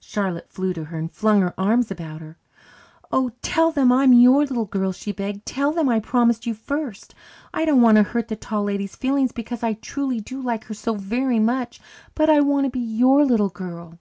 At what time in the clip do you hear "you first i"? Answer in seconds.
6.44-7.64